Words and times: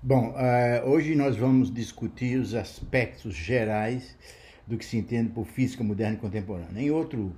Bom, 0.00 0.28
uh, 0.28 0.88
hoje 0.88 1.16
nós 1.16 1.36
vamos 1.36 1.74
discutir 1.74 2.38
os 2.38 2.54
aspectos 2.54 3.34
gerais 3.34 4.16
do 4.64 4.78
que 4.78 4.84
se 4.84 4.96
entende 4.96 5.30
por 5.30 5.44
física 5.44 5.82
moderna 5.82 6.14
e 6.14 6.20
contemporânea. 6.20 6.80
Em 6.80 6.88
outro, 6.88 7.34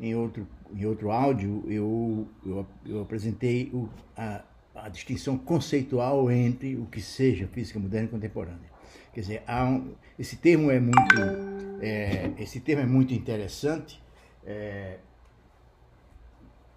em 0.00 0.12
outro, 0.16 0.44
em 0.74 0.84
outro 0.84 1.12
áudio, 1.12 1.64
eu, 1.68 2.26
eu, 2.44 2.66
eu 2.84 3.02
apresentei 3.02 3.70
o, 3.72 3.88
a, 4.16 4.42
a, 4.74 4.88
distinção 4.88 5.38
conceitual 5.38 6.28
entre 6.32 6.74
o 6.74 6.86
que 6.86 7.00
seja 7.00 7.46
física 7.46 7.78
moderna 7.78 8.08
e 8.08 8.10
contemporânea. 8.10 8.70
Quer 9.14 9.20
dizer, 9.20 9.42
um, 9.48 9.94
esse 10.18 10.36
termo 10.36 10.68
é 10.68 10.80
muito, 10.80 11.80
é, 11.80 12.32
esse 12.40 12.58
termo 12.58 12.82
é 12.82 12.86
muito 12.86 13.14
interessante. 13.14 14.02
É, 14.44 14.98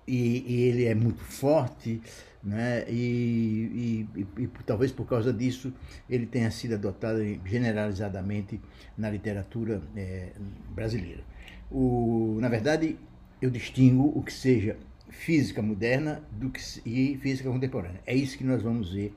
e, 0.07 0.45
e, 0.47 0.61
ele 0.63 0.85
é 0.85 0.95
muito 0.95 1.21
forte, 1.23 2.01
né? 2.43 2.85
E, 2.89 4.07
e, 4.15 4.27
e, 4.43 4.47
talvez 4.65 4.91
por 4.91 5.07
causa 5.07 5.31
disso 5.31 5.73
ele 6.09 6.25
tenha 6.25 6.51
sido 6.51 6.75
adotado 6.75 7.19
generalizadamente 7.45 8.59
na 8.97 9.09
literatura 9.09 9.81
é, 9.95 10.31
brasileira. 10.69 11.23
O, 11.71 12.37
na 12.39 12.49
verdade, 12.49 12.97
eu 13.41 13.49
distingo 13.49 14.11
o 14.15 14.21
que 14.21 14.33
seja 14.33 14.77
física 15.09 15.61
moderna 15.61 16.21
do 16.31 16.49
que, 16.49 16.59
e 16.85 17.17
física 17.17 17.49
contemporânea. 17.49 18.01
É 18.05 18.15
isso 18.15 18.37
que 18.37 18.43
nós 18.43 18.61
vamos 18.61 18.93
ver 18.93 19.13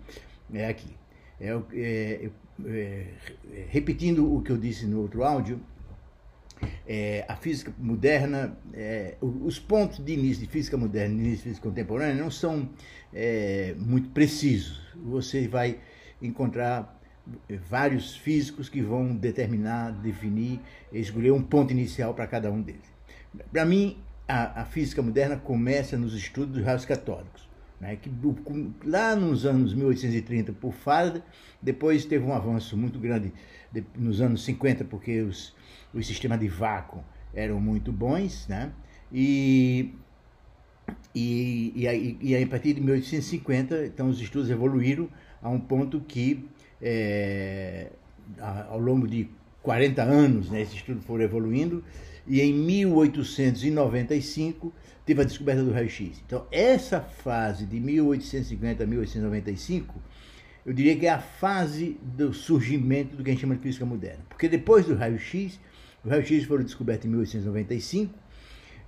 é, 0.52 0.68
aqui. 0.68 0.90
É, 1.40 2.30
é 2.64 3.66
repetindo 3.68 4.34
o 4.34 4.40
que 4.42 4.50
eu 4.50 4.56
disse 4.56 4.86
no 4.86 5.00
outro 5.00 5.22
áudio, 5.22 5.60
é, 6.86 7.24
a 7.28 7.36
física 7.36 7.72
moderna, 7.78 8.56
é, 8.72 9.16
os 9.20 9.58
pontos 9.58 10.04
de 10.04 10.12
início 10.12 10.44
de 10.44 10.50
física 10.50 10.76
moderna 10.76 11.14
e 11.14 11.18
início 11.18 11.38
de 11.38 11.42
física 11.50 11.68
contemporânea 11.68 12.14
não 12.14 12.30
são 12.30 12.68
é, 13.12 13.74
muito 13.78 14.10
precisos. 14.10 14.80
Você 14.96 15.48
vai 15.48 15.78
encontrar 16.22 16.96
vários 17.68 18.16
físicos 18.16 18.68
que 18.68 18.80
vão 18.80 19.14
determinar, 19.14 19.90
definir, 19.92 20.60
escolher 20.92 21.32
um 21.32 21.42
ponto 21.42 21.72
inicial 21.72 22.14
para 22.14 22.26
cada 22.26 22.50
um 22.50 22.62
deles. 22.62 22.94
Para 23.50 23.64
mim, 23.64 23.98
a, 24.28 24.62
a, 24.62 24.64
física 24.64 25.02
moderna 25.02 25.36
começa 25.36 25.96
nos 25.96 26.14
estudos 26.14 26.56
dos 26.56 26.64
raios 26.64 26.84
católicos. 26.84 27.45
Né, 27.78 27.96
que 27.96 28.10
lá 28.86 29.14
nos 29.14 29.44
anos 29.44 29.74
1830 29.74 30.54
por 30.54 30.72
Faraday, 30.72 31.22
depois 31.60 32.06
teve 32.06 32.24
um 32.24 32.32
avanço 32.32 32.74
muito 32.74 32.98
grande 32.98 33.34
de, 33.70 33.84
nos 33.94 34.22
anos 34.22 34.46
50 34.46 34.82
porque 34.84 35.20
os 35.20 35.54
os 35.96 36.06
sistemas 36.06 36.38
de 36.38 36.48
vácuo 36.48 37.02
eram 37.34 37.58
muito 37.60 37.90
bons, 37.90 38.46
né? 38.48 38.70
E, 39.12 39.92
e, 41.14 41.72
e, 41.74 41.88
aí, 41.88 42.16
e 42.20 42.34
aí, 42.34 42.44
a 42.44 42.46
partir 42.46 42.74
de 42.74 42.80
1850, 42.80 43.86
então 43.86 44.10
os 44.10 44.20
estudos 44.20 44.50
evoluíram 44.50 45.08
a 45.42 45.48
um 45.48 45.58
ponto 45.58 46.00
que, 46.00 46.46
é, 46.80 47.90
ao 48.68 48.78
longo 48.78 49.06
de 49.06 49.28
40 49.62 50.02
anos, 50.02 50.50
né, 50.50 50.60
esses 50.62 50.74
estudos 50.74 51.04
foram 51.04 51.24
evoluindo, 51.24 51.84
e 52.26 52.40
em 52.40 52.52
1895 52.52 54.72
teve 55.06 55.22
a 55.22 55.24
descoberta 55.24 55.62
do 55.62 55.70
raio-x. 55.70 56.20
Então, 56.26 56.46
essa 56.50 57.00
fase 57.00 57.64
de 57.64 57.78
1850 57.78 58.82
a 58.82 58.86
1895, 58.86 60.02
eu 60.66 60.72
diria 60.72 60.96
que 60.96 61.06
é 61.06 61.10
a 61.10 61.20
fase 61.20 61.96
do 62.02 62.34
surgimento 62.34 63.16
do 63.16 63.22
que 63.22 63.30
a 63.30 63.32
gente 63.32 63.40
chama 63.40 63.54
de 63.54 63.62
física 63.62 63.86
moderna. 63.86 64.24
Porque 64.28 64.48
depois 64.48 64.84
do 64.84 64.96
raio-x, 64.96 65.60
o 66.04 66.08
raio-x 66.08 66.44
foram 66.44 66.64
descobertos 66.64 67.06
em 67.06 67.08
1895. 67.10 68.12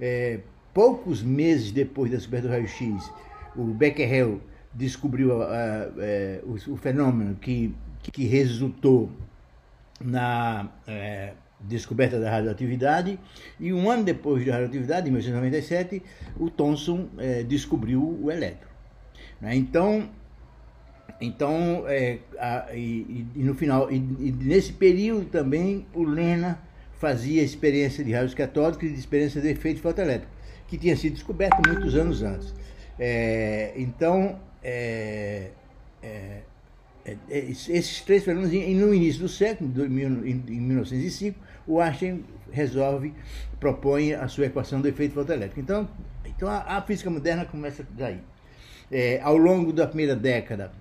É, 0.00 0.40
poucos 0.74 1.22
meses 1.22 1.70
depois 1.70 2.10
da 2.10 2.16
descoberta 2.16 2.48
do 2.48 2.50
raio-x, 2.50 3.12
o 3.54 3.64
Becquerel 3.66 4.40
descobriu 4.74 5.40
a, 5.40 5.46
a, 5.46 5.50
a, 5.50 5.92
é, 5.98 6.42
o, 6.44 6.72
o, 6.72 6.76
fenômeno 6.76 7.36
que, 7.36 7.72
que 8.02 8.26
resultou 8.26 9.10
na 10.00 10.68
é, 10.86 11.32
descoberta 11.60 12.18
da 12.20 12.30
radioatividade. 12.30 13.18
E 13.58 13.72
um 13.72 13.90
ano 13.90 14.04
depois 14.04 14.44
da 14.44 14.52
radioatividade, 14.52 15.08
em 15.08 15.12
1897, 15.12 16.02
o 16.38 16.50
Thomson 16.50 17.08
é, 17.18 17.42
descobriu 17.42 18.02
o 18.22 18.30
elétron. 18.30 18.68
Né? 19.40 19.56
Então, 19.56 20.08
então 21.20 21.84
é, 21.86 22.18
a, 22.38 22.68
e, 22.74 23.26
e, 23.34 23.42
no 23.42 23.54
final, 23.54 23.90
e, 23.90 23.96
e, 23.96 24.32
nesse 24.32 24.72
período 24.72 25.26
também 25.26 25.86
o 25.94 26.02
Lena 26.02 26.60
fazia 26.98 27.42
experiência 27.42 28.04
de 28.04 28.12
raios 28.12 28.34
catódicos 28.34 28.88
e 28.88 28.92
de 28.92 28.98
experiência 28.98 29.40
de 29.40 29.48
efeito 29.48 29.80
fotoelétrico, 29.80 30.32
que 30.66 30.76
tinha 30.76 30.96
sido 30.96 31.14
descoberto 31.14 31.56
muitos 31.66 31.94
anos 31.94 32.22
antes. 32.22 32.54
É, 32.98 33.72
então, 33.76 34.40
esses 37.30 38.00
três 38.00 38.24
fenômenos, 38.24 38.52
no 38.52 38.92
início 38.92 39.20
do 39.20 39.28
século, 39.28 39.70
em 39.86 40.60
1905, 40.60 41.38
o 41.68 41.80
Einstein 41.80 42.24
resolve, 42.50 43.12
propõe 43.60 44.14
a 44.14 44.26
sua 44.26 44.46
equação 44.46 44.80
do 44.80 44.88
efeito 44.88 45.14
fotoelétrico. 45.14 45.60
Então, 45.60 45.88
então 46.24 46.48
a, 46.48 46.78
a 46.78 46.82
física 46.82 47.10
moderna 47.10 47.44
começa 47.44 47.86
daí. 47.90 48.20
É, 48.90 49.20
ao 49.22 49.36
longo 49.36 49.72
da 49.72 49.86
primeira 49.86 50.16
década 50.16 50.72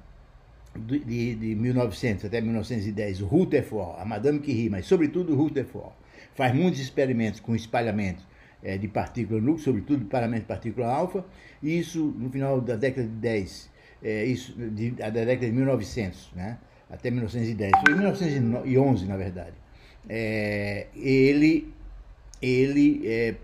de, 0.76 1.36
de 1.36 1.56
1900 1.56 2.26
até 2.26 2.40
1910, 2.40 3.22
o 3.22 3.26
Rutherford, 3.26 4.02
a 4.02 4.06
Madame 4.06 4.40
Curie, 4.40 4.70
mas 4.70 4.86
sobretudo 4.86 5.36
Rutherford, 5.36 5.94
faz 6.34 6.56
muitos 6.56 6.80
experimentos 6.80 7.40
com 7.42 7.54
espalhamento 7.54 8.24
é, 8.64 8.78
de 8.78 8.88
partícula 8.88 9.42
núcleo, 9.42 9.60
sobretudo 9.60 9.98
de 10.00 10.04
espalhamento 10.06 10.42
de 10.42 10.48
partícula 10.48 10.88
alfa, 10.88 11.26
e 11.62 11.78
isso 11.80 12.16
no 12.18 12.30
final 12.30 12.62
da 12.62 12.76
década 12.76 13.08
de 13.08 13.14
10, 13.14 13.70
é, 14.04 14.26
isso, 14.26 14.54
de, 14.54 14.92
da 14.92 15.10
década 15.10 15.48
de 15.48 15.52
1900, 15.52 16.32
né, 16.36 16.58
até 16.90 17.12
1910, 17.12 17.72
foi 17.84 17.94
em 17.94 17.98
1911 17.98 19.06
na 19.06 19.18
verdade, 19.18 19.54
é, 20.10 20.88
ele, 20.96 21.74
ele, 22.42 23.02
é, 23.06 23.36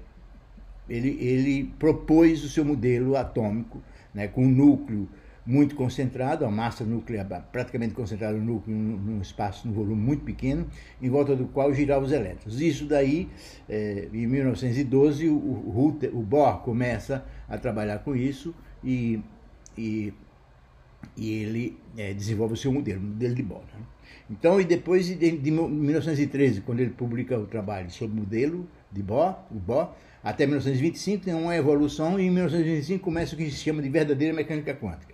ele, 0.90 1.18
ele 1.20 1.74
propôs 1.78 2.44
o 2.44 2.50
seu 2.50 2.64
modelo 2.64 3.16
atômico 3.16 3.82
né, 4.14 4.28
com 4.28 4.46
um 4.46 4.50
núcleo 4.50 5.10
muito 5.46 5.76
concentrado, 5.76 6.46
a 6.46 6.52
massa 6.52 6.86
núclea 6.86 7.26
praticamente 7.52 7.94
concentrada 7.94 8.38
no 8.38 8.46
núcleo, 8.54 8.76
num 8.76 9.22
espaço, 9.22 9.68
num 9.68 9.74
volume 9.74 10.02
muito 10.02 10.24
pequeno, 10.24 10.66
em 11.02 11.10
volta 11.10 11.36
do 11.36 11.46
qual 11.48 11.74
giravam 11.74 12.06
os 12.06 12.12
elétrons. 12.12 12.62
Isso 12.62 12.86
daí, 12.86 13.30
é, 13.68 14.08
em 14.14 14.26
1912, 14.26 15.28
o, 15.28 15.36
o, 15.36 16.00
o 16.14 16.22
Bohr 16.22 16.60
começa 16.60 17.26
a 17.50 17.58
trabalhar 17.58 18.00
com 18.00 18.16
isso 18.16 18.56
e, 18.82 19.20
e, 19.78 20.14
e 21.18 21.32
ele 21.34 21.78
é, 21.98 22.14
desenvolve 22.14 22.54
o 22.54 22.58
seu 22.58 22.72
modelo, 22.72 23.02
o 23.02 23.04
modelo 23.04 23.36
de 23.36 23.44
Bohr. 23.44 23.64
Né? 23.78 23.86
Então, 24.30 24.60
e 24.60 24.64
depois 24.64 25.06
de, 25.06 25.16
de 25.16 25.52
1913, 25.52 26.62
quando 26.62 26.80
ele 26.80 26.92
publica 26.92 27.38
o 27.38 27.46
trabalho 27.46 27.90
sobre 27.92 28.18
o 28.18 28.22
modelo 28.22 28.68
de 28.92 29.04
Bohr, 29.04 29.36
o 29.52 29.56
Bohr, 29.56 29.94
até 30.24 30.46
1925 30.46 31.26
tem 31.26 31.34
uma 31.34 31.56
evolução 31.56 32.20
e 32.20 32.24
em 32.24 32.32
1925 32.32 33.04
começa 33.04 33.36
o 33.36 33.38
que 33.38 33.50
se 33.52 33.58
chama 33.58 33.82
de 33.82 33.90
verdadeira 33.90 34.34
mecânica 34.34 34.74
quântica. 34.74 35.14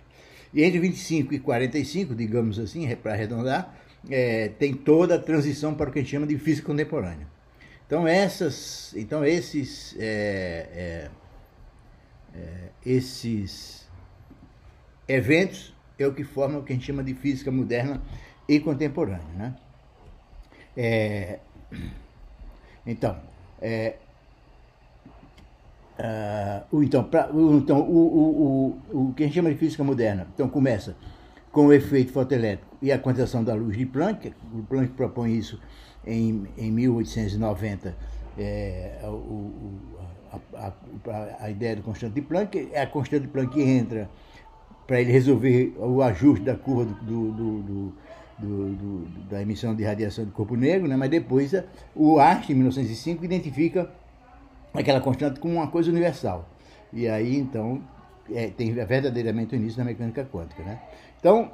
E 0.54 0.62
entre 0.62 0.78
25 0.78 1.34
e 1.34 1.38
45, 1.38 2.14
digamos 2.14 2.58
assim, 2.58 2.88
para 2.96 3.12
arredondar, 3.12 3.74
é, 4.08 4.48
tem 4.48 4.72
toda 4.72 5.16
a 5.16 5.18
transição 5.18 5.74
para 5.74 5.90
o 5.90 5.92
que 5.92 5.98
a 5.98 6.02
gente 6.02 6.10
chama 6.10 6.26
de 6.26 6.38
física 6.38 6.66
contemporânea. 6.66 7.26
Então, 7.86 8.06
essas, 8.06 8.94
então 8.96 9.24
esses, 9.24 9.96
é, 9.98 10.68
é, 10.72 11.10
é, 12.34 12.68
esses 12.86 13.88
eventos 15.08 15.74
é 15.98 16.06
o 16.06 16.14
que 16.14 16.22
formam 16.22 16.60
o 16.60 16.64
que 16.64 16.72
a 16.72 16.76
gente 16.76 16.86
chama 16.86 17.02
de 17.02 17.14
física 17.14 17.50
moderna 17.50 18.00
e 18.48 18.60
contemporânea. 18.60 19.20
Né? 19.36 19.54
É, 20.76 21.38
então, 22.86 23.16
é, 23.60 23.96
Uh, 26.00 26.82
então, 26.82 27.04
pra, 27.04 27.28
então 27.30 27.80
o, 27.82 27.98
o, 27.98 28.80
o, 28.90 29.08
o 29.08 29.12
que 29.12 29.22
a 29.22 29.26
gente 29.26 29.34
chama 29.34 29.50
de 29.50 29.56
física 29.56 29.84
moderna, 29.84 30.26
então 30.34 30.48
começa 30.48 30.96
com 31.52 31.66
o 31.66 31.72
efeito 31.74 32.10
fotoelétrico 32.10 32.74
e 32.80 32.90
a 32.90 32.98
quantização 32.98 33.44
da 33.44 33.54
luz 33.54 33.76
de 33.76 33.84
Planck. 33.84 34.32
O 34.54 34.62
Planck 34.62 34.94
propõe 34.94 35.36
isso 35.36 35.60
em, 36.06 36.46
em 36.56 36.70
1890, 36.70 37.94
é, 38.38 38.98
o, 39.04 39.74
a, 40.54 40.72
a, 41.08 41.36
a, 41.40 41.50
ideia 41.50 41.76
do 41.76 41.82
constante 41.82 42.14
de 42.14 42.22
Planck. 42.22 42.70
É 42.72 42.80
a 42.80 42.86
constante 42.86 43.22
de 43.22 43.28
Planck 43.28 43.60
entra 43.60 44.08
para 44.86 45.02
ele 45.02 45.12
resolver 45.12 45.74
o 45.76 46.02
ajuste 46.02 46.44
da 46.44 46.56
curva 46.56 46.84
do, 47.02 47.30
do, 47.32 47.62
do, 47.62 47.92
do, 48.46 49.04
da 49.28 49.42
emissão 49.42 49.74
de 49.74 49.84
radiação 49.84 50.24
do 50.24 50.32
corpo 50.32 50.56
negro, 50.56 50.88
né? 50.88 50.96
mas 50.96 51.10
depois 51.10 51.52
o 51.94 52.18
Einstein, 52.18 52.56
em 52.56 52.58
1905, 52.58 53.24
identifica 53.24 53.90
aquela 54.74 55.00
constante 55.00 55.40
como 55.40 55.54
uma 55.54 55.68
coisa 55.68 55.90
universal. 55.90 56.48
E 56.92 57.08
aí, 57.08 57.36
então, 57.36 57.82
é, 58.32 58.48
tem 58.48 58.72
verdadeiramente 58.72 59.54
o 59.54 59.56
início 59.56 59.78
da 59.78 59.84
mecânica 59.84 60.24
quântica. 60.24 60.62
Né? 60.62 60.80
Então, 61.18 61.52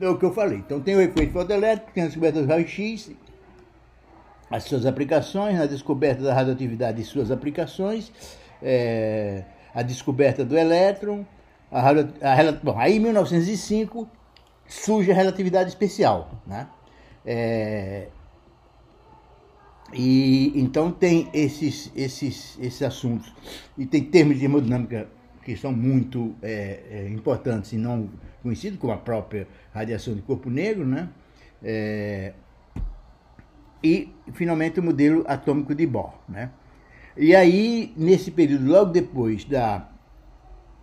é 0.00 0.08
o 0.08 0.18
que 0.18 0.24
eu 0.24 0.32
falei. 0.32 0.58
Então, 0.58 0.80
tem 0.80 0.96
o 0.96 1.00
efeito 1.00 1.32
fotoelétrico, 1.32 1.92
tem 1.92 2.02
a 2.02 2.06
descoberta 2.06 2.42
do 2.42 2.48
raio-x, 2.48 3.10
as 4.50 4.64
suas 4.64 4.86
aplicações, 4.86 5.60
a 5.60 5.66
descoberta 5.66 6.22
da 6.22 6.34
radioatividade 6.34 7.00
e 7.00 7.04
suas 7.04 7.30
aplicações, 7.30 8.10
é, 8.62 9.44
a 9.74 9.82
descoberta 9.82 10.44
do 10.44 10.56
elétron, 10.56 11.24
a, 11.70 11.90
a, 11.90 12.52
bom, 12.62 12.78
aí 12.78 12.96
em 12.96 13.00
1905 13.00 14.08
surge 14.68 15.10
a 15.10 15.14
relatividade 15.14 15.70
especial. 15.70 16.30
Né? 16.46 16.68
É, 17.26 18.08
e 19.92 20.52
então 20.54 20.92
tem 20.92 21.28
esses, 21.32 21.90
esses, 21.96 22.58
esses 22.60 22.82
assuntos 22.82 23.32
e 23.76 23.86
tem 23.86 24.04
termos 24.04 24.38
de 24.38 24.44
hemodinâmica 24.44 25.08
que 25.42 25.56
são 25.56 25.72
muito 25.72 26.34
é, 26.42 26.82
é, 26.90 27.08
importantes 27.08 27.72
e 27.72 27.78
não 27.78 28.10
conhecidos, 28.42 28.78
como 28.78 28.92
a 28.92 28.98
própria 28.98 29.48
radiação 29.72 30.14
de 30.14 30.20
corpo 30.20 30.50
negro, 30.50 30.86
né? 30.86 31.08
É, 31.62 32.34
e 33.82 34.12
finalmente 34.34 34.78
o 34.78 34.82
modelo 34.82 35.24
atômico 35.26 35.74
de 35.74 35.86
Bohr, 35.86 36.12
né? 36.28 36.50
E 37.16 37.34
aí 37.34 37.94
nesse 37.96 38.30
período 38.30 38.70
logo 38.70 38.92
depois 38.92 39.44
da 39.44 39.88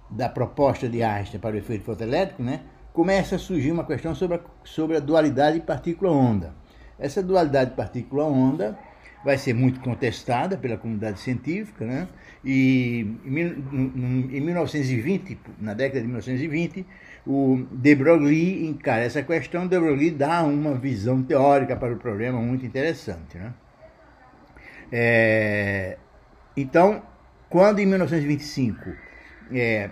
da 0.09 0.29
proposta 0.29 0.87
de 0.87 1.01
Einstein 1.03 1.39
para 1.39 1.55
o 1.55 1.57
efeito 1.57 1.83
fotoelétrico, 1.83 2.41
né? 2.41 2.61
Começa 2.95 3.35
a 3.35 3.39
surgir 3.39 3.73
uma 3.73 3.83
questão 3.83 4.15
sobre 4.15 4.37
a, 4.37 4.39
sobre 4.63 4.95
a 4.95 5.01
dualidade 5.01 5.59
partícula-onda. 5.59 6.55
Essa 6.97 7.21
dualidade 7.21 7.71
partícula-onda 7.71 8.79
vai 9.21 9.37
ser 9.37 9.53
muito 9.53 9.81
contestada 9.81 10.55
pela 10.55 10.77
comunidade 10.77 11.19
científica, 11.19 11.83
né? 11.83 12.07
E 12.41 13.01
em 13.25 14.39
1920, 14.39 15.37
na 15.59 15.73
década 15.73 15.99
de 15.99 16.07
1920, 16.07 16.85
o 17.27 17.65
de 17.69 17.95
Broglie 17.95 18.65
encara 18.65 19.03
essa 19.03 19.21
questão, 19.21 19.67
de 19.67 19.77
Broglie 19.77 20.11
dá 20.11 20.41
uma 20.43 20.75
visão 20.75 21.21
teórica 21.21 21.75
para 21.75 21.91
o 21.91 21.97
problema 21.97 22.39
muito 22.39 22.65
interessante, 22.65 23.37
né? 23.37 23.53
É, 24.89 25.97
então, 26.55 27.03
quando 27.49 27.79
em 27.79 27.85
1925, 27.85 28.89
é, 29.51 29.89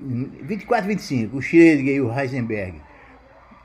24 0.00 0.84
e 0.90 0.94
25, 0.94 1.36
o 1.36 1.40
Schrödinger 1.40 1.94
e 1.96 2.00
o 2.00 2.12
Heisenberg 2.12 2.80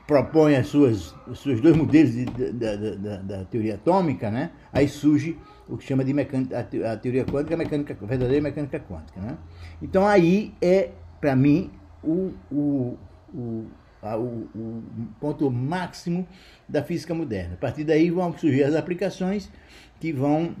propõe 0.06 0.56
as 0.56 0.66
suas, 0.68 1.14
os 1.26 1.42
seus 1.42 1.60
dois 1.60 1.76
modelos 1.76 2.12
de, 2.12 2.24
da, 2.24 2.76
da, 2.76 3.16
da, 3.16 3.44
teoria 3.44 3.74
atômica, 3.74 4.30
né? 4.30 4.50
aí 4.72 4.88
surge 4.88 5.36
o 5.68 5.76
que 5.76 5.84
chama 5.84 6.02
de 6.02 6.14
mecânica, 6.14 6.58
a, 6.58 6.96
teoria 6.96 7.26
quântica, 7.26 7.54
a 7.54 7.58
mecânica, 7.58 7.96
a 8.00 8.06
verdadeira 8.06 8.42
mecânica 8.42 8.80
quântica. 8.80 9.20
Né? 9.20 9.36
Então 9.82 10.06
aí 10.06 10.54
é, 10.62 10.90
para 11.20 11.34
mim, 11.34 11.70
o, 12.02 12.32
o, 12.50 12.98
o, 13.34 13.66
a, 14.02 14.16
o, 14.16 14.48
o, 14.54 14.82
ponto 15.20 15.50
máximo 15.50 16.26
da 16.68 16.82
física 16.82 17.14
moderna. 17.14 17.54
A 17.54 17.56
partir 17.56 17.84
daí 17.84 18.10
vão 18.10 18.36
surgir 18.36 18.64
as 18.64 18.74
aplicações 18.74 19.50
que 20.00 20.12
vão, 20.12 20.54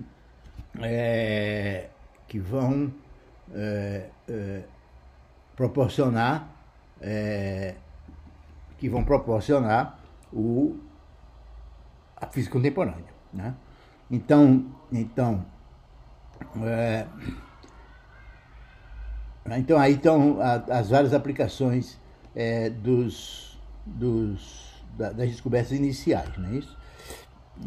é, 0.80 1.86
que 2.26 2.38
vão 2.38 2.92
é, 3.54 4.06
é, 4.28 4.62
proporcionar 5.58 6.48
é, 7.00 7.74
que 8.78 8.88
vão 8.88 9.02
proporcionar 9.02 9.98
o, 10.32 10.78
a 12.16 12.26
física 12.28 12.52
contemporânea. 12.52 13.12
Né? 13.32 13.52
Então, 14.08 14.66
então, 14.92 15.44
é, 16.62 17.06
então 19.56 19.80
aí 19.80 19.94
estão 19.94 20.38
as 20.40 20.90
várias 20.90 21.12
aplicações 21.12 21.98
é, 22.36 22.70
dos, 22.70 23.60
dos, 23.84 24.80
das 24.96 25.16
descobertas 25.16 25.72
iniciais, 25.72 26.38
não 26.38 26.50
é 26.50 26.52
isso? 26.52 26.78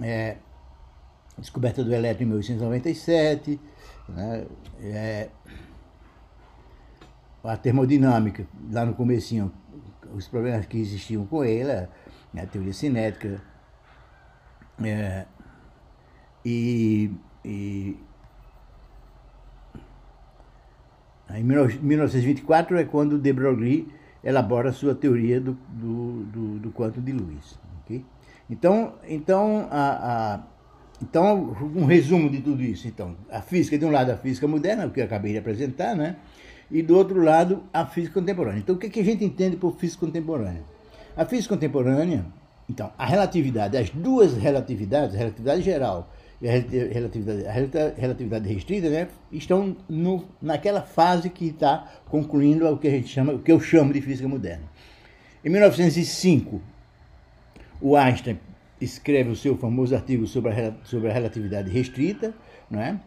É, 0.02 0.38
descoberta 1.38 1.84
do 1.84 1.94
elétron 1.94 2.24
em 2.24 2.28
1897, 2.28 3.60
né? 4.08 4.48
A 7.44 7.58
termodinâmica, 7.58 8.46
lá 8.72 8.86
no 8.86 8.94
comecinho, 8.94 9.52
os 10.14 10.28
problemas 10.28 10.66
que 10.66 10.78
existiam 10.78 11.26
com 11.26 11.44
ele, 11.44 11.72
a 11.72 12.46
teoria 12.46 12.74
cinética, 12.74 13.42
é, 14.84 15.26
e, 16.46 17.12
e 17.46 17.98
em 21.30 21.44
1924 21.44 22.78
é 22.78 22.84
quando 22.84 23.18
de 23.18 23.32
Broglie 23.32 23.88
elabora 24.24 24.70
a 24.70 24.74
sua 24.74 24.94
teoria 24.94 25.40
do, 25.40 25.58
do, 25.70 26.24
do, 26.26 26.60
do 26.60 26.72
quanto 26.72 27.00
de 27.02 27.12
luz. 27.12 27.60
Okay? 27.84 28.04
Então, 28.50 28.96
então, 29.08 29.68
a, 29.72 30.34
a, 30.34 30.44
então, 31.02 31.56
um 31.76 31.86
resumo 31.86 32.30
de 32.30 32.42
tudo 32.42 32.62
isso. 32.62 32.88
Então, 32.88 33.16
a 33.32 33.42
física, 33.42 33.78
de 33.78 33.86
um 33.86 33.92
lado, 33.92 34.12
a 34.12 34.18
física 34.18 34.48
moderna, 34.48 34.86
o 34.86 34.92
que 34.92 35.00
eu 35.00 35.06
acabei 35.06 35.32
de 35.32 35.38
apresentar, 35.38 35.96
né? 35.96 36.18
E 36.72 36.82
do 36.82 36.98
outro 36.98 37.22
lado 37.22 37.64
a 37.74 37.86
física 37.86 38.20
contemporânea. 38.20 38.60
Então 38.60 38.76
o 38.76 38.78
que, 38.78 38.88
é 38.88 38.90
que 38.90 39.00
a 39.00 39.04
gente 39.04 39.24
entende 39.24 39.58
por 39.58 39.76
física 39.76 40.06
contemporânea? 40.06 40.64
A 41.16 41.26
física 41.26 41.56
contemporânea, 41.56 42.26
então, 42.70 42.92
a 42.98 43.06
relatividade, 43.06 43.76
as 43.78 43.90
duas 43.90 44.38
relatividades, 44.38 45.16
a 45.16 45.18
relatividade 45.18 45.62
geral 45.62 46.10
e 46.42 46.48
a 46.48 46.52
relatividade, 46.52 47.46
a 47.46 48.00
relatividade 48.00 48.48
restrita, 48.52 48.90
né, 48.90 49.10
estão 49.32 49.76
no, 49.88 50.26
naquela 50.42 50.82
fase 50.82 51.30
que 51.30 51.48
está 51.48 51.88
concluindo 52.10 52.68
o 52.68 52.78
que 52.78 52.88
a 52.88 52.92
gente 52.92 53.10
chama, 53.10 53.34
o 53.34 53.40
que 53.40 53.52
eu 53.52 53.60
chamo 53.60 53.94
de 53.94 54.02
física 54.02 54.28
moderna. 54.28 54.64
Em 55.44 55.50
1905, 55.50 56.62
o 57.82 57.96
Einstein 57.96 58.40
escreve 58.80 59.30
o 59.30 59.36
seu 59.36 59.58
famoso 59.58 59.94
artigo 59.94 60.26
sobre 60.26 60.52
a, 60.52 60.74
sobre 60.84 61.10
a 61.10 61.14
relatividade 61.14 61.70
restrita, 61.70 62.34
não 62.70 62.80
é? 62.80 63.00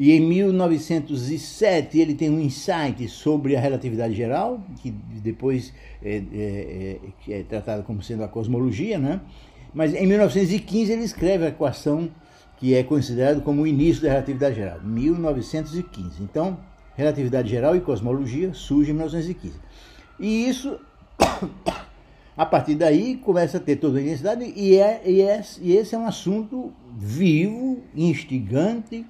E 0.00 0.12
em 0.12 0.20
1907 0.20 1.98
ele 1.98 2.14
tem 2.14 2.30
um 2.30 2.40
insight 2.40 3.06
sobre 3.06 3.54
a 3.54 3.60
relatividade 3.60 4.14
geral, 4.14 4.58
que 4.80 4.90
depois 4.90 5.74
é, 6.02 6.22
é, 6.32 6.96
é, 7.28 7.40
é 7.40 7.42
tratado 7.42 7.82
como 7.82 8.02
sendo 8.02 8.24
a 8.24 8.28
cosmologia, 8.28 8.98
né? 8.98 9.20
Mas 9.74 9.92
em 9.92 10.06
1915 10.06 10.90
ele 10.90 11.02
escreve 11.02 11.44
a 11.44 11.48
equação 11.48 12.08
que 12.56 12.74
é 12.74 12.82
considerada 12.82 13.42
como 13.42 13.60
o 13.60 13.66
início 13.66 14.02
da 14.02 14.08
relatividade 14.08 14.56
geral, 14.56 14.80
1915. 14.82 16.22
Então, 16.22 16.58
relatividade 16.96 17.50
geral 17.50 17.76
e 17.76 17.80
cosmologia 17.82 18.54
surgem 18.54 18.92
em 18.94 18.96
1915. 18.96 19.60
E 20.18 20.48
isso, 20.48 20.80
a 22.34 22.46
partir 22.46 22.74
daí, 22.74 23.18
começa 23.18 23.58
a 23.58 23.60
ter 23.60 23.76
toda 23.76 23.98
a 23.98 24.00
intensidade 24.00 24.50
e, 24.56 24.76
é, 24.76 25.02
e, 25.04 25.20
é, 25.20 25.42
e 25.60 25.76
esse 25.76 25.94
é 25.94 25.98
um 25.98 26.06
assunto 26.06 26.72
vivo, 26.96 27.82
instigante, 27.94 29.04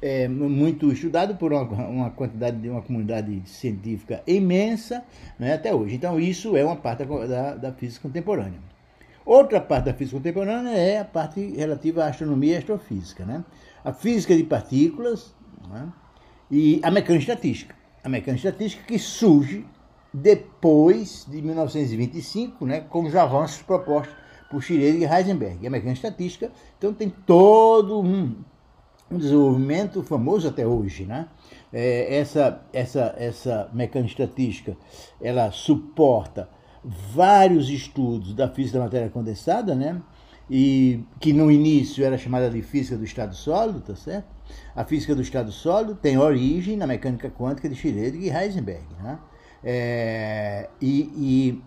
é, 0.00 0.28
muito 0.28 0.92
estudado 0.92 1.34
por 1.36 1.52
uma, 1.52 1.62
uma, 1.62 2.10
quantidade 2.10 2.56
de 2.58 2.68
uma 2.68 2.82
comunidade 2.82 3.42
científica 3.46 4.22
imensa 4.26 5.04
né, 5.38 5.54
até 5.54 5.74
hoje. 5.74 5.96
Então 5.96 6.18
isso 6.18 6.56
é 6.56 6.64
uma 6.64 6.76
parte 6.76 7.04
da, 7.04 7.54
da, 7.54 7.72
física 7.72 8.08
contemporânea. 8.08 8.60
Outra 9.24 9.60
parte 9.60 9.86
da 9.86 9.94
física 9.94 10.16
contemporânea 10.16 10.70
é 10.70 11.00
a 11.00 11.04
parte 11.04 11.40
relativa 11.56 12.04
à 12.04 12.08
astronomia 12.08 12.54
e 12.54 12.56
astrofísica, 12.58 13.24
né? 13.24 13.44
A 13.84 13.92
física 13.92 14.34
de 14.36 14.44
partículas 14.44 15.34
né? 15.68 15.92
e 16.50 16.80
a 16.82 16.90
mecânica 16.90 17.32
estatística. 17.32 17.74
A 18.02 18.08
mecânica 18.08 18.48
estatística 18.48 18.84
que 18.84 18.98
surge 18.98 19.66
depois 20.12 21.26
de 21.28 21.42
1925, 21.42 22.64
né, 22.64 22.80
com 22.80 23.04
os 23.04 23.14
avanços 23.14 23.60
propostos 23.62 24.14
por 24.50 24.62
Schrödinger 24.62 25.02
e 25.02 25.04
Heisenberg. 25.04 25.58
E 25.60 25.66
a 25.66 25.70
mecânica 25.70 26.06
estatística, 26.06 26.50
então, 26.78 26.94
tem 26.94 27.10
todo 27.10 28.00
um 28.00 28.36
um 29.10 29.16
desenvolvimento 29.16 30.02
famoso 30.02 30.48
até 30.48 30.66
hoje, 30.66 31.04
né? 31.04 31.28
É, 31.72 32.16
essa, 32.16 32.62
essa, 32.72 33.14
essa 33.18 33.70
mecânica 33.72 34.10
estatística, 34.10 34.76
ela 35.20 35.50
suporta 35.50 36.48
vários 36.84 37.68
estudos 37.68 38.34
da 38.34 38.48
física 38.48 38.78
da 38.78 38.84
matéria 38.84 39.08
condensada, 39.08 39.74
né? 39.74 40.00
E 40.50 41.04
que 41.20 41.32
no 41.32 41.50
início 41.50 42.04
era 42.04 42.16
chamada 42.16 42.48
de 42.48 42.62
física 42.62 42.96
do 42.96 43.04
estado 43.04 43.34
sólido, 43.34 43.80
tá 43.80 43.94
certo? 43.94 44.28
A 44.74 44.84
física 44.84 45.14
do 45.14 45.20
estado 45.20 45.52
sólido 45.52 45.94
tem 45.94 46.16
origem 46.16 46.76
na 46.76 46.86
mecânica 46.86 47.28
quântica 47.30 47.68
de 47.68 47.74
Schrödinger 47.74 48.14
e 48.14 48.30
Heisenberg, 48.30 48.86
né? 49.02 49.18
É, 49.62 50.68
e, 50.80 51.00
e, 51.16 51.62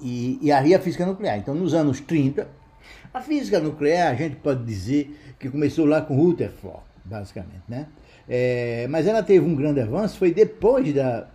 e, 0.00 0.38
e 0.42 0.52
aí 0.52 0.74
a 0.74 0.80
física 0.80 1.06
nuclear. 1.06 1.38
Então, 1.38 1.54
nos 1.54 1.74
anos 1.74 2.00
30, 2.00 2.46
a 3.12 3.20
física 3.20 3.60
nuclear, 3.60 4.12
a 4.12 4.14
gente 4.14 4.36
pode 4.36 4.64
dizer 4.64 5.16
que 5.38 5.48
começou 5.48 5.86
lá 5.86 6.00
com 6.00 6.16
Rutherford, 6.16 6.82
basicamente, 7.04 7.62
né? 7.68 7.86
É, 8.28 8.86
mas 8.88 9.06
ela 9.06 9.22
teve 9.22 9.44
um 9.44 9.54
grande 9.54 9.80
avanço, 9.80 10.18
foi 10.18 10.32
depois 10.32 10.92
da, 10.94 11.26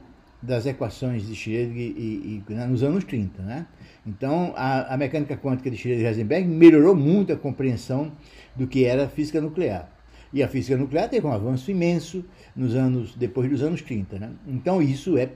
das 0.42 0.66
equações 0.66 1.28
de 1.28 1.34
Schrödinger 1.34 1.94
e, 1.98 2.44
e, 2.48 2.54
nos 2.68 2.84
anos 2.84 3.04
30, 3.04 3.42
né? 3.42 3.66
Então, 4.06 4.54
a, 4.56 4.94
a 4.94 4.98
mecânica 4.98 5.36
quântica 5.36 5.70
de 5.70 5.78
Schrödinger 5.78 6.06
e 6.06 6.08
Heisenberg 6.08 6.48
melhorou 6.48 6.96
muito 6.96 7.34
a 7.34 7.36
compreensão 7.36 8.12
do 8.56 8.68
que 8.68 8.86
era 8.86 9.06
a 9.06 9.10
física 9.10 9.42
nuclear. 9.42 9.90
E 10.32 10.44
a 10.44 10.48
física 10.48 10.78
nuclear 10.78 11.10
teve 11.10 11.26
um 11.26 11.32
avanço 11.32 11.72
imenso 11.72 12.24
nos 12.56 12.76
anos 12.76 13.16
depois 13.16 13.50
dos 13.50 13.62
anos 13.62 13.82
30, 13.82 14.20
né? 14.20 14.32
Então, 14.48 14.82
isso 14.82 15.18
é 15.18 15.30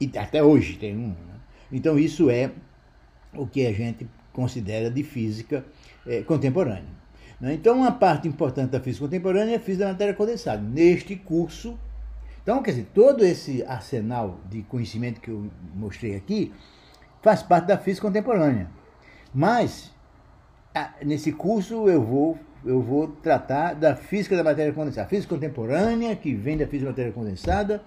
e 0.00 0.10
até 0.18 0.42
hoje 0.42 0.76
tem 0.76 0.94
um, 0.94 1.08
né? 1.08 1.34
Então, 1.72 1.98
isso 1.98 2.30
é 2.30 2.50
o 3.34 3.46
que 3.46 3.66
a 3.66 3.72
gente 3.72 4.06
considera 4.36 4.90
de 4.90 5.02
física 5.02 5.64
é, 6.06 6.20
contemporânea. 6.20 6.84
Né? 7.40 7.54
Então, 7.54 7.78
uma 7.78 7.90
parte 7.90 8.28
importante 8.28 8.70
da 8.70 8.80
física 8.80 9.06
contemporânea 9.06 9.54
é 9.54 9.56
a 9.56 9.60
física 9.60 9.86
da 9.86 9.92
matéria 9.92 10.12
condensada. 10.12 10.60
Neste 10.60 11.16
curso, 11.16 11.78
então, 12.42 12.62
quer 12.62 12.72
dizer, 12.72 12.88
todo 12.94 13.24
esse 13.24 13.64
arsenal 13.64 14.38
de 14.50 14.62
conhecimento 14.62 15.22
que 15.22 15.30
eu 15.30 15.50
mostrei 15.74 16.14
aqui, 16.14 16.52
faz 17.22 17.42
parte 17.42 17.66
da 17.66 17.78
física 17.78 18.06
contemporânea. 18.06 18.68
Mas, 19.34 19.90
nesse 21.02 21.32
curso 21.32 21.88
eu 21.88 22.02
vou, 22.02 22.38
eu 22.64 22.80
vou 22.80 23.08
tratar 23.08 23.74
da 23.74 23.96
física 23.96 24.36
da 24.36 24.44
matéria 24.44 24.72
condensada, 24.72 25.08
física 25.08 25.34
contemporânea, 25.34 26.14
que 26.14 26.34
vem 26.34 26.58
da 26.58 26.66
física 26.66 26.84
da 26.84 26.90
matéria 26.90 27.12
condensada, 27.12 27.82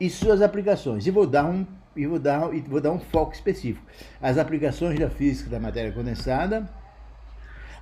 e 0.00 0.08
suas 0.08 0.40
aplicações. 0.40 1.06
E 1.06 1.10
vou 1.10 1.26
dar 1.26 1.44
um, 1.44 1.66
e 1.94 2.06
vou 2.06 2.18
dar, 2.18 2.52
e 2.54 2.60
vou 2.60 2.80
dar 2.80 2.92
um 2.92 2.98
foco 2.98 3.34
específico. 3.34 3.84
As 4.20 4.38
aplicações 4.38 4.98
da 4.98 5.10
física 5.10 5.50
da 5.50 5.60
matéria 5.60 5.92
condensada 5.92 6.68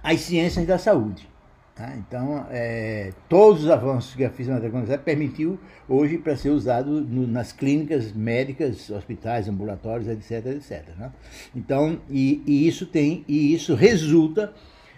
às 0.03 0.21
ciências 0.21 0.67
da 0.67 0.79
saúde. 0.79 1.29
Tá? 1.75 1.95
Então, 1.97 2.45
é, 2.51 3.13
todos 3.29 3.63
os 3.63 3.71
avanços 3.71 4.13
que 4.17 4.25
a 4.25 4.31
física 4.31 4.49
da 4.49 4.55
matéria 4.55 4.73
condensada 4.73 5.03
permitiu 5.03 5.61
hoje 5.89 6.19
para 6.19 6.37
ser 6.37 6.51
usado 6.51 7.01
no, 7.01 7.25
nas 7.25 7.53
clínicas 7.53 8.13
médicas, 8.13 8.91
hospitais, 8.91 9.49
ambulatórios, 9.49 10.09
etc, 10.09 10.47
etc. 10.47 10.89
Né? 10.99 11.13
Então, 11.55 12.01
e, 12.11 12.43
e, 12.45 12.67
isso 12.67 12.85
tem, 12.85 13.25
e 13.29 13.55
isso 13.55 13.77
resulta 13.77 14.53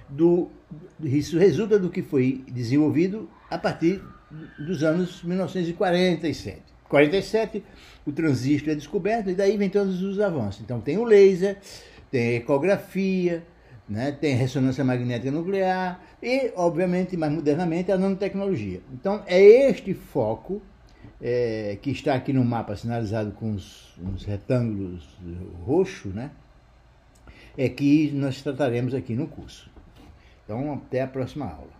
do, 0.08 0.48
isso 1.02 1.38
resulta 1.38 1.78
do 1.78 1.90
que 1.90 2.02
foi 2.02 2.42
desenvolvido 2.48 3.28
a 3.50 3.58
partir 3.58 4.02
dos 4.58 4.82
anos 4.82 5.22
1947. 5.22 6.62
47, 6.90 7.64
o 8.04 8.12
transistor 8.12 8.72
é 8.72 8.74
descoberto 8.74 9.30
e 9.30 9.34
daí 9.34 9.56
vem 9.56 9.70
todos 9.70 10.02
os 10.02 10.20
avanços. 10.20 10.60
Então 10.60 10.80
tem 10.80 10.98
o 10.98 11.04
laser, 11.04 11.56
tem 12.10 12.34
ecografia, 12.34 13.42
né, 13.88 14.12
tem 14.12 14.34
ressonância 14.34 14.84
magnética 14.84 15.30
nuclear 15.30 16.02
e, 16.22 16.52
obviamente, 16.56 17.16
mais 17.16 17.32
modernamente, 17.32 17.90
a 17.90 17.96
nanotecnologia. 17.96 18.80
Então 18.92 19.22
é 19.26 19.40
este 19.40 19.94
foco 19.94 20.60
é, 21.22 21.78
que 21.80 21.90
está 21.90 22.14
aqui 22.14 22.32
no 22.32 22.44
mapa 22.44 22.76
sinalizado 22.76 23.30
com 23.32 23.52
os, 23.52 23.94
uns 23.98 24.24
retângulos 24.24 25.08
roxos, 25.64 26.12
né, 26.12 26.30
é 27.56 27.68
que 27.68 28.10
nós 28.12 28.42
trataremos 28.42 28.94
aqui 28.94 29.14
no 29.14 29.26
curso. 29.26 29.70
Então, 30.44 30.72
até 30.72 31.02
a 31.02 31.06
próxima 31.06 31.46
aula. 31.46 31.79